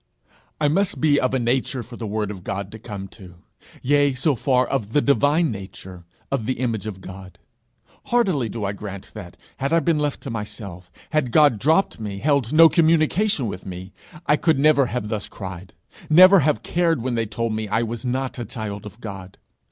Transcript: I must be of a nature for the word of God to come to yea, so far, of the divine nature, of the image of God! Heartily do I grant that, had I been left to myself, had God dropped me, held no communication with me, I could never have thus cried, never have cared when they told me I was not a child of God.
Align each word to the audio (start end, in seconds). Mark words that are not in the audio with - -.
I 0.59 0.67
must 0.67 0.99
be 0.99 1.21
of 1.21 1.31
a 1.35 1.37
nature 1.37 1.83
for 1.83 1.95
the 1.95 2.07
word 2.07 2.31
of 2.31 2.43
God 2.43 2.71
to 2.71 2.79
come 2.79 3.07
to 3.09 3.35
yea, 3.83 4.15
so 4.15 4.33
far, 4.35 4.65
of 4.65 4.93
the 4.93 4.99
divine 5.01 5.51
nature, 5.51 6.05
of 6.31 6.47
the 6.47 6.53
image 6.59 6.87
of 6.87 7.01
God! 7.01 7.37
Heartily 8.05 8.49
do 8.49 8.65
I 8.65 8.71
grant 8.71 9.11
that, 9.13 9.37
had 9.57 9.71
I 9.71 9.79
been 9.79 9.99
left 9.99 10.21
to 10.21 10.31
myself, 10.31 10.91
had 11.11 11.31
God 11.31 11.59
dropped 11.59 11.99
me, 11.99 12.17
held 12.17 12.51
no 12.51 12.67
communication 12.67 13.45
with 13.45 13.63
me, 13.63 13.93
I 14.25 14.37
could 14.37 14.57
never 14.57 14.87
have 14.87 15.07
thus 15.07 15.27
cried, 15.29 15.75
never 16.09 16.39
have 16.39 16.63
cared 16.63 17.03
when 17.03 17.13
they 17.13 17.27
told 17.27 17.53
me 17.53 17.67
I 17.67 17.83
was 17.83 18.03
not 18.03 18.39
a 18.39 18.43
child 18.45 18.87
of 18.87 19.01
God. 19.01 19.37